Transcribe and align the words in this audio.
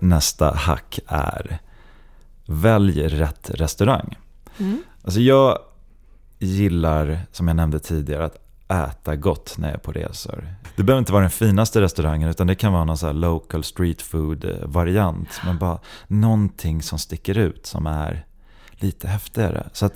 nästa 0.00 0.54
hack 0.54 0.98
är 1.06 1.58
välj 2.46 3.08
rätt 3.08 3.50
restaurang. 3.50 4.18
Mm. 4.58 4.82
Alltså 5.02 5.20
jag 5.20 5.58
gillar, 6.38 7.20
som 7.32 7.48
jag 7.48 7.56
nämnde 7.56 7.78
tidigare, 7.78 8.24
att 8.24 8.38
äta 8.68 9.16
gott 9.16 9.54
när 9.58 9.68
jag 9.68 9.74
är 9.74 9.78
på 9.78 9.92
resor. 9.92 10.54
Det 10.76 10.82
behöver 10.82 10.98
inte 10.98 11.12
vara 11.12 11.22
den 11.22 11.30
finaste 11.30 11.80
restaurangen 11.80 12.28
utan 12.28 12.46
det 12.46 12.54
kan 12.54 12.72
vara 12.72 12.84
någon 12.84 12.98
så 12.98 13.12
local 13.12 13.64
street 13.64 14.02
food 14.02 14.46
variant. 14.62 15.40
Men 15.44 15.58
bara 15.58 15.78
någonting 16.06 16.82
som 16.82 16.98
sticker 16.98 17.38
ut 17.38 17.66
som 17.66 17.86
är 17.86 18.26
lite 18.70 19.08
häftigare. 19.08 19.68
Så 19.72 19.86
att 19.86 19.94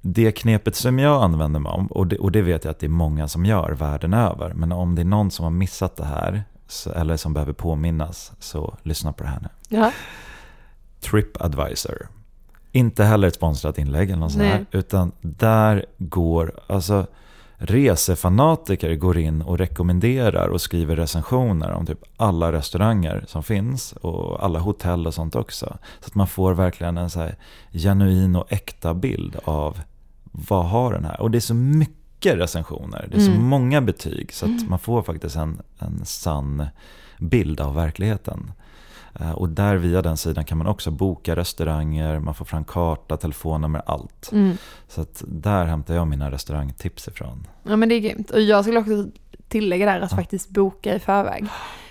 det 0.00 0.32
knepet 0.32 0.76
som 0.76 0.98
jag 0.98 1.22
använder 1.22 1.60
mig 1.60 1.72
om, 1.72 1.86
och 1.86 2.06
det, 2.06 2.18
och 2.18 2.32
det 2.32 2.42
vet 2.42 2.64
jag 2.64 2.70
att 2.70 2.78
det 2.78 2.86
är 2.86 2.90
många 2.90 3.28
som 3.28 3.46
gör 3.46 3.70
världen 3.72 4.14
över. 4.14 4.54
Men 4.54 4.72
om 4.72 4.94
det 4.94 5.02
är 5.02 5.04
någon 5.04 5.30
som 5.30 5.44
har 5.44 5.50
missat 5.50 5.96
det 5.96 6.04
här, 6.04 6.44
eller 6.94 7.16
som 7.16 7.34
behöver 7.34 7.52
påminnas, 7.52 8.32
så 8.38 8.76
lyssna 8.82 9.12
på 9.12 9.22
det 9.22 9.30
här 9.30 9.40
nu. 9.40 9.48
Ja. 9.68 9.92
TripAdvisor. 11.00 12.08
Inte 12.72 13.04
heller 13.04 13.28
ett 13.28 13.34
sponsrat 13.34 13.78
inlägg 13.78 14.10
eller 14.10 14.20
något 14.20 14.32
sånt 14.32 14.44
här, 14.44 14.66
utan 14.70 15.12
där 15.20 15.86
går, 15.98 16.60
alltså 16.66 17.06
resefanatiker 17.58 18.94
går 18.94 19.18
in 19.18 19.42
och 19.42 19.58
rekommenderar 19.58 20.48
och 20.48 20.60
skriver 20.60 20.96
recensioner 20.96 21.72
om 21.72 21.86
typ 21.86 22.04
alla 22.16 22.52
restauranger 22.52 23.24
som 23.28 23.42
finns 23.42 23.92
och 23.92 24.44
alla 24.44 24.58
hotell 24.58 25.06
och 25.06 25.14
sånt 25.14 25.36
också. 25.36 25.78
Så 26.00 26.06
att 26.06 26.14
man 26.14 26.26
får 26.26 26.54
verkligen 26.54 26.98
en 26.98 27.10
så 27.10 27.20
här 27.20 27.36
genuin 27.72 28.36
och 28.36 28.52
äkta 28.52 28.94
bild 28.94 29.36
av 29.44 29.80
vad 30.32 30.66
har 30.66 30.92
den 30.92 31.04
här? 31.04 31.20
Och 31.20 31.30
det 31.30 31.38
är 31.38 31.40
så 31.40 31.54
mycket 31.54 31.97
recensioner, 32.26 33.08
det 33.10 33.16
är 33.16 33.20
så 33.20 33.30
Mm. 33.30 33.42
många 33.44 33.80
betyg 33.80 34.32
så 34.32 34.46
att 34.46 34.68
man 34.68 34.78
får 34.78 35.02
faktiskt 35.02 35.36
en, 35.36 35.60
en 35.78 36.04
sann 36.04 36.66
bild 37.18 37.60
av 37.60 37.74
verkligheten. 37.74 38.52
Eh, 39.20 39.30
Och 39.32 39.48
där 39.48 39.76
via 39.76 40.02
den 40.02 40.16
sidan 40.16 40.44
kan 40.44 40.58
man 40.58 40.66
också 40.66 40.90
boka 40.90 41.36
restauranger, 41.36 42.18
man 42.18 42.34
får 42.34 42.44
fram 42.44 42.64
karta, 42.64 43.16
telefonnummer, 43.16 43.82
allt. 43.86 44.30
Mm. 44.32 44.56
Så 44.88 45.00
att 45.00 45.22
där 45.26 45.64
hämtar 45.64 45.94
jag 45.94 46.06
mina 46.08 46.30
restaurangtips 46.30 47.08
ifrån. 47.08 47.46
Ja 47.62 47.76
men 47.76 47.88
det 47.88 47.94
är 47.94 48.00
grymt. 48.00 48.30
Och 48.30 48.40
jag 48.40 48.64
skulle 48.64 48.80
också 48.80 49.06
tillägga 49.48 49.86
där 49.86 50.00
att 50.00 50.10
faktiskt 50.12 50.48
boka 50.50 50.94
i 50.94 50.98
förväg. 50.98 51.46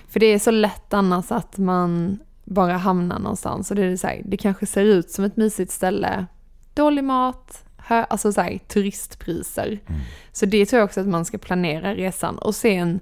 För 0.09 0.19
det 0.19 0.25
är 0.25 0.39
så 0.39 0.51
lätt 0.51 0.93
annars 0.93 1.31
att 1.31 1.57
man 1.57 2.19
bara 2.43 2.77
hamnar 2.77 3.19
någonstans. 3.19 3.69
Och 3.71 3.75
det, 3.75 3.83
är 3.85 3.97
så 3.97 4.07
här, 4.07 4.21
det 4.25 4.37
kanske 4.37 4.65
ser 4.65 4.83
ut 4.83 5.11
som 5.11 5.25
ett 5.25 5.37
mysigt 5.37 5.71
ställe. 5.71 6.25
Dålig 6.73 7.03
mat, 7.03 7.63
hö, 7.87 8.03
alltså 8.03 8.33
så 8.33 8.41
här, 8.41 8.57
turistpriser. 8.57 9.79
Mm. 9.87 10.01
Så 10.31 10.45
det 10.45 10.65
tror 10.65 10.79
jag 10.79 10.85
också 10.85 11.01
att 11.01 11.07
man 11.07 11.25
ska 11.25 11.37
planera 11.37 11.95
resan. 11.95 12.37
Och 12.37 12.55
sen 12.55 12.99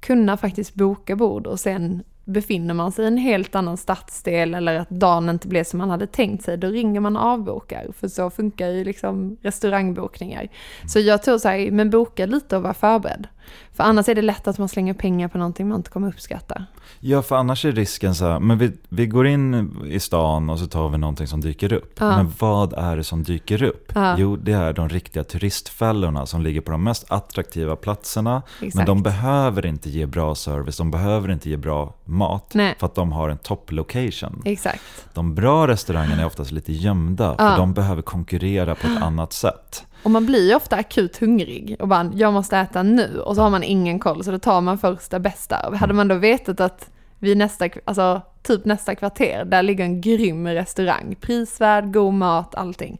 kunna 0.00 0.36
faktiskt 0.36 0.74
boka 0.74 1.16
bord 1.16 1.46
och 1.46 1.60
sen 1.60 2.02
befinner 2.24 2.74
man 2.74 2.92
sig 2.92 3.04
i 3.04 3.08
en 3.08 3.16
helt 3.16 3.54
annan 3.54 3.76
stadsdel 3.76 4.54
eller 4.54 4.74
att 4.74 4.90
dagen 4.90 5.28
inte 5.28 5.48
blev 5.48 5.64
som 5.64 5.78
man 5.78 5.90
hade 5.90 6.06
tänkt 6.06 6.44
sig, 6.44 6.56
då 6.56 6.68
ringer 6.68 7.00
man 7.00 7.16
och 7.16 7.22
avbokar. 7.22 7.86
För 7.92 8.08
så 8.08 8.30
funkar 8.30 8.68
ju 8.68 8.84
liksom 8.84 9.36
restaurangbokningar. 9.42 10.48
Så 10.88 11.00
jag 11.00 11.22
tror 11.22 11.38
så 11.38 11.48
här, 11.48 11.70
men 11.70 11.90
boka 11.90 12.26
lite 12.26 12.56
och 12.56 12.62
var 12.62 12.72
förberedd. 12.72 13.26
För 13.72 13.84
annars 13.84 14.08
är 14.08 14.14
det 14.14 14.22
lätt 14.22 14.48
att 14.48 14.58
man 14.58 14.68
slänger 14.68 14.94
pengar 14.94 15.28
på 15.28 15.38
någonting 15.38 15.68
man 15.68 15.76
inte 15.76 15.90
kommer 15.90 16.08
uppskatta. 16.08 16.64
Ja, 17.00 17.22
för 17.22 17.36
annars 17.36 17.64
är 17.64 17.72
risken 17.72 18.14
så 18.14 18.24
här, 18.24 18.40
men 18.40 18.58
vi, 18.58 18.72
vi 18.88 19.06
går 19.06 19.26
in 19.26 19.76
i 19.86 20.00
stan 20.00 20.50
och 20.50 20.58
så 20.58 20.66
tar 20.66 20.88
vi 20.88 20.98
någonting 20.98 21.26
som 21.26 21.40
dyker 21.40 21.72
upp. 21.72 21.94
Ja. 21.98 22.16
Men 22.16 22.32
vad 22.38 22.72
är 22.72 22.96
det 22.96 23.04
som 23.04 23.22
dyker 23.22 23.62
upp? 23.62 23.92
Ja. 23.94 24.14
Jo, 24.18 24.36
det 24.36 24.52
är 24.52 24.72
de 24.72 24.88
riktiga 24.88 25.24
turistfällorna 25.24 26.26
som 26.26 26.42
ligger 26.42 26.60
på 26.60 26.70
de 26.70 26.84
mest 26.84 27.04
attraktiva 27.08 27.76
platserna. 27.76 28.42
Exakt. 28.60 28.74
Men 28.74 28.86
de 28.86 29.02
behöver 29.02 29.66
inte 29.66 29.90
ge 29.90 30.06
bra 30.06 30.34
service, 30.34 30.76
de 30.76 30.90
behöver 30.90 31.30
inte 31.30 31.50
ge 31.50 31.56
bra 31.56 31.94
mat. 32.04 32.50
Nej. 32.54 32.74
För 32.78 32.86
att 32.86 32.94
de 32.94 33.12
har 33.12 33.28
en 33.28 33.38
top 33.38 33.72
location. 33.72 34.42
Exakt. 34.44 34.82
De 35.14 35.34
bra 35.34 35.68
restaurangerna 35.68 36.22
är 36.22 36.26
oftast 36.26 36.50
lite 36.50 36.72
gömda, 36.72 37.36
för 37.36 37.44
Ja. 37.44 37.56
de 37.56 37.74
behöver 37.74 38.02
konkurrera 38.02 38.74
på 38.74 38.86
ett 38.86 39.02
annat 39.02 39.32
sätt. 39.32 39.84
Och 40.02 40.10
man 40.10 40.26
blir 40.26 40.48
ju 40.48 40.54
ofta 40.54 40.76
akut 40.76 41.16
hungrig 41.16 41.76
och 41.78 41.88
bara, 41.88 42.12
jag 42.14 42.32
måste 42.32 42.58
äta 42.58 42.82
nu. 42.82 43.20
Och 43.20 43.34
så 43.34 43.42
har 43.42 43.50
man 43.50 43.62
ingen 43.62 43.98
koll, 43.98 44.24
så 44.24 44.30
då 44.30 44.38
tar 44.38 44.60
man 44.60 44.78
första 44.78 45.18
bästa. 45.18 45.74
Hade 45.74 45.94
man 45.94 46.08
då 46.08 46.14
vetat 46.14 46.60
att 46.60 46.90
vid 47.18 47.36
nästa, 47.36 47.68
alltså 47.84 48.22
typ 48.42 48.64
nästa 48.64 48.94
kvarter, 48.94 49.44
där 49.44 49.62
ligger 49.62 49.84
en 49.84 50.00
grym 50.00 50.48
restaurang. 50.48 51.16
Prisvärd, 51.20 51.92
god 51.92 52.14
mat, 52.14 52.54
allting. 52.54 52.98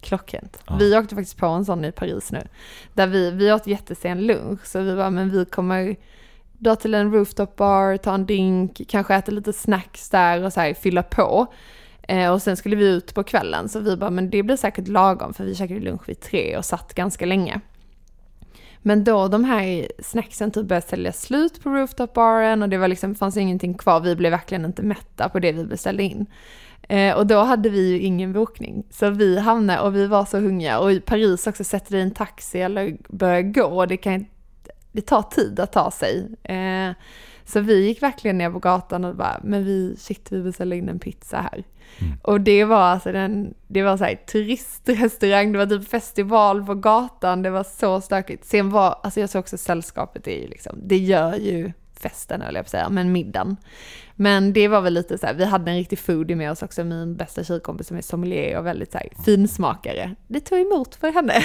Klockrent. 0.00 0.58
Ja. 0.66 0.76
Vi 0.78 0.96
åkte 0.96 1.14
faktiskt 1.14 1.38
på 1.38 1.46
en 1.46 1.64
sån 1.64 1.84
i 1.84 1.92
Paris 1.92 2.32
nu. 2.32 2.42
Där 2.94 3.06
vi, 3.06 3.30
vi 3.30 3.52
åt 3.52 3.66
jättesen 3.66 4.26
lunch, 4.26 4.66
så 4.66 4.80
vi 4.80 4.96
bara, 4.96 5.10
men 5.10 5.30
vi 5.30 5.44
kommer 5.44 5.96
dra 6.58 6.76
till 6.76 6.94
en 6.94 7.12
rooftop 7.12 7.56
bar, 7.56 7.96
ta 7.96 8.14
en 8.14 8.26
drink, 8.26 8.80
kanske 8.88 9.14
äta 9.14 9.32
lite 9.32 9.52
snacks 9.52 10.10
där 10.10 10.44
och 10.44 10.52
så 10.52 10.60
här 10.60 10.74
fylla 10.74 11.02
på. 11.02 11.46
Eh, 12.08 12.32
och 12.32 12.42
sen 12.42 12.56
skulle 12.56 12.76
vi 12.76 12.86
ut 12.86 13.14
på 13.14 13.22
kvällen, 13.22 13.68
så 13.68 13.80
vi 13.80 13.96
bara, 13.96 14.10
men 14.10 14.30
det 14.30 14.42
blir 14.42 14.56
säkert 14.56 14.88
lagom, 14.88 15.34
för 15.34 15.44
vi 15.44 15.54
käkade 15.54 15.80
lunch 15.80 16.08
vid 16.08 16.20
tre 16.20 16.56
och 16.56 16.64
satt 16.64 16.94
ganska 16.94 17.26
länge. 17.26 17.60
Men 18.82 19.04
då 19.04 19.28
de 19.28 19.44
här 19.44 19.88
snacksen 19.98 20.50
typ 20.50 20.66
började 20.66 20.86
sälja 20.86 21.12
slut 21.12 21.62
på 21.62 21.70
rooftop-baren 21.70 22.62
och 22.62 22.68
det 22.68 22.78
var 22.78 22.88
liksom, 22.88 23.14
fanns 23.14 23.36
ingenting 23.36 23.74
kvar. 23.74 24.00
Vi 24.00 24.16
blev 24.16 24.30
verkligen 24.30 24.64
inte 24.64 24.82
mätta 24.82 25.28
på 25.28 25.38
det 25.38 25.52
vi 25.52 25.64
beställde 25.64 26.02
in. 26.02 26.26
Eh, 26.88 27.16
och 27.16 27.26
då 27.26 27.38
hade 27.38 27.68
vi 27.68 27.88
ju 27.88 28.00
ingen 28.00 28.32
bokning. 28.32 28.84
Så 28.90 29.10
vi 29.10 29.38
hamnade 29.38 29.80
och 29.80 29.96
vi 29.96 30.06
var 30.06 30.24
så 30.24 30.38
hungriga. 30.38 30.78
Och 30.78 30.92
i 30.92 31.00
Paris 31.00 31.46
också, 31.46 31.64
sätter 31.64 31.90
dig 31.90 32.00
i 32.00 32.02
en 32.02 32.10
taxi 32.10 32.60
eller 32.60 32.96
börjar 33.08 33.42
gå. 33.42 33.86
Det, 33.86 33.96
kan, 33.96 34.26
det 34.92 35.00
tar 35.00 35.22
tid 35.22 35.60
att 35.60 35.72
ta 35.72 35.90
sig. 35.90 36.28
Eh, 36.42 36.92
så 37.48 37.60
vi 37.60 37.86
gick 37.86 38.02
verkligen 38.02 38.38
ner 38.38 38.50
på 38.50 38.58
gatan 38.58 39.04
och 39.04 39.16
bara, 39.16 39.40
men 39.44 39.64
vi, 39.64 39.96
shit 39.98 40.32
vi 40.32 40.42
beställde 40.42 40.76
in 40.76 40.88
en 40.88 40.98
pizza 40.98 41.40
här. 41.40 41.64
Och 42.22 42.40
det 42.40 42.64
var 42.64 42.82
alltså 42.82 43.12
den, 43.12 43.54
det 43.66 43.82
var 43.82 43.96
så 43.96 44.04
här 44.04 44.14
turistrestaurang, 44.14 45.52
det 45.52 45.58
var 45.58 45.66
typ 45.66 45.88
festival 45.88 46.64
på 46.64 46.74
gatan, 46.74 47.42
det 47.42 47.50
var 47.50 47.64
så 47.64 48.00
stökigt. 48.00 48.44
Sen 48.44 48.70
var, 48.70 49.00
alltså 49.02 49.20
jag 49.20 49.30
såg 49.30 49.40
också 49.40 49.58
sällskapet 49.58 50.26
är 50.26 50.40
ju 50.40 50.48
liksom, 50.48 50.78
det 50.82 50.96
gör 50.96 51.34
ju 51.34 51.72
festen 52.00 52.42
höll 52.42 52.54
jag 52.54 52.64
på 52.64 52.66
att 52.66 52.70
säga, 52.70 52.88
men 52.88 53.12
middagen. 53.12 53.56
Men 54.14 54.52
det 54.52 54.68
var 54.68 54.80
väl 54.80 54.94
lite 54.94 55.18
så 55.18 55.26
här, 55.26 55.34
vi 55.34 55.44
hade 55.44 55.70
en 55.70 55.76
riktig 55.76 55.98
foodie 55.98 56.36
med 56.36 56.50
oss 56.50 56.62
också, 56.62 56.84
min 56.84 57.16
bästa 57.16 57.44
tjejkompis 57.44 57.86
som 57.86 57.96
är 57.96 58.02
sommelier 58.02 58.58
och 58.58 58.66
väldigt 58.66 58.92
så 58.92 58.98
här 58.98 59.08
finsmakare. 59.24 60.14
Det 60.26 60.40
tog 60.40 60.58
emot 60.58 60.94
för 60.94 61.12
henne. 61.12 61.34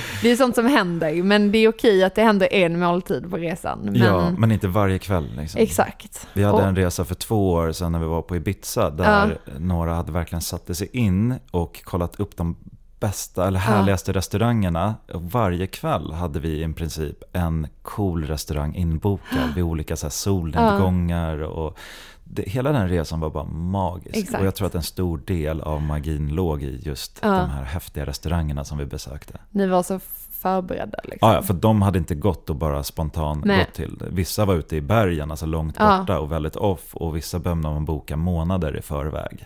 det 0.22 0.30
är 0.30 0.36
sånt 0.36 0.54
som 0.54 0.66
händer, 0.66 1.22
men 1.22 1.52
det 1.52 1.58
är 1.58 1.68
okej 1.68 2.04
att 2.04 2.14
det 2.14 2.22
händer 2.22 2.52
en 2.52 2.78
måltid 2.80 3.30
på 3.30 3.36
resan. 3.36 3.78
Men, 3.82 3.94
Ja, 3.94 4.30
men 4.38 4.52
inte 4.52 4.68
varje 4.68 4.98
kväll. 4.98 5.28
Liksom. 5.38 5.60
Exakt. 5.60 6.26
Vi 6.32 6.42
hade 6.44 6.56
Och- 6.58 6.68
en 6.68 6.76
resa 6.76 7.04
för 7.04 7.14
två 7.14 7.50
år 7.52 7.72
sedan 7.72 7.92
när 7.92 7.98
vi 7.98 8.06
var 8.06 8.22
på 8.22 8.36
Ibiza 8.36 8.90
där 8.90 9.38
några 9.58 9.94
hade 9.94 10.12
verkligen 10.12 10.42
satt 10.42 10.76
sig 10.76 10.88
in 10.92 11.34
och 11.50 11.80
kollat 11.84 12.20
upp 12.20 12.36
de 12.36 12.56
bästa 13.00 13.46
eller 13.46 13.60
härligaste 13.60 14.12
restaurangerna. 14.12 14.94
Och 15.14 15.22
varje 15.22 15.66
kväll 15.66 16.12
hade 16.12 16.40
vi 16.40 16.64
i 16.64 16.72
princip 16.72 17.22
en 17.32 17.66
cool 17.82 18.24
restaurang 18.26 18.74
inbokad 18.74 19.48
vid 19.54 19.64
olika 19.64 19.96
så 19.96 20.06
här 20.06 20.10
solnedgångar. 20.10 21.38
Och 21.42 21.78
det, 22.24 22.42
hela 22.48 22.72
den 22.72 22.88
resan 22.88 23.20
var 23.20 23.30
bara 23.30 23.44
magisk. 23.44 24.16
Exakt. 24.16 24.40
Och 24.40 24.46
jag 24.46 24.54
tror 24.54 24.66
att 24.66 24.74
en 24.74 24.82
stor 24.82 25.18
del 25.18 25.60
av 25.60 25.82
magin 25.82 26.28
låg 26.28 26.62
i 26.62 26.80
just 26.84 27.18
Ja. 27.22 27.28
de 27.28 27.50
här 27.50 27.62
häftiga 27.64 28.06
restaurangerna 28.06 28.64
som 28.64 28.78
vi 28.78 28.86
besökte. 28.86 29.38
Ni 29.50 29.66
var 29.66 29.82
så 29.82 30.00
förberedda 30.30 30.98
liksom. 31.04 31.28
Ja, 31.28 31.34
ja, 31.34 31.42
för 31.42 31.54
de 31.54 31.82
hade 31.82 31.98
inte 31.98 32.14
gått 32.14 32.50
och 32.50 32.56
bara 32.56 32.82
spontant 32.82 33.44
Nej. 33.44 33.58
gått 33.64 33.74
till. 33.74 34.02
Vissa 34.10 34.44
var 34.44 34.54
ute 34.54 34.76
i 34.76 34.80
bergen, 34.80 35.30
alltså 35.30 35.46
långt 35.46 35.76
Ja. 35.78 35.98
borta 36.00 36.18
och 36.20 36.32
väldigt 36.32 36.56
off. 36.56 36.94
Och 36.96 37.16
vissa 37.16 37.38
behövde 37.38 37.62
man 37.62 37.84
boka 37.84 38.16
månader 38.16 38.76
i 38.76 38.82
förväg. 38.82 39.44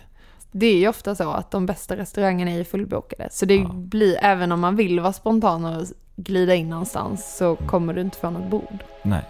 Det 0.55 0.65
är 0.65 0.77
ju 0.77 0.87
ofta 0.87 1.15
så 1.15 1.31
att 1.31 1.51
de 1.51 1.65
bästa 1.65 1.97
restaurangerna 1.97 2.51
är 2.51 2.63
fullbokade. 2.63 3.27
Så 3.31 3.45
det 3.45 3.55
Ja. 3.55 3.69
blir, 3.73 4.17
även 4.21 4.51
om 4.51 4.59
man 4.59 4.75
vill 4.75 4.99
vara 4.99 5.13
spontan 5.13 5.65
och 5.65 5.85
glida 6.15 6.55
in 6.55 6.69
någonstans 6.69 7.37
så 7.37 7.55
kommer 7.55 7.93
du 7.93 8.01
inte 8.01 8.17
få 8.17 8.29
något 8.29 8.49
bord. 8.49 8.83
Nej, 9.01 9.21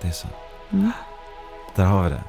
det 0.00 0.08
är 0.08 0.12
så. 0.12 0.28
Mm. 0.72 0.90
Där 1.76 1.84
har 1.84 2.04
vi 2.04 2.10
det. 2.10 2.22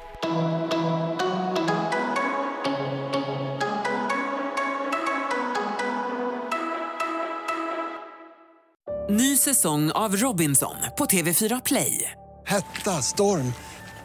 Ny 9.10 9.36
säsong 9.36 9.90
av 9.90 10.16
Robinson 10.16 10.74
på 10.98 11.04
TV4 11.04 11.60
Play. 11.64 12.10
Hetta, 12.46 13.02
storm, 13.02 13.52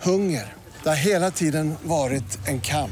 hunger. 0.01 0.53
Det 0.83 0.89
har 0.89 0.95
hela 0.95 1.31
tiden 1.31 1.75
varit 1.83 2.47
en 2.47 2.61
kamp. 2.61 2.91